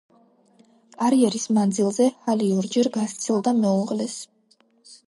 კარიერის 0.95 1.45
მანძილზე 1.59 2.09
ჰალი 2.25 2.49
ორჯერ 2.63 2.91
გასცილდა 2.99 3.55
მეუღლეს. 3.61 4.19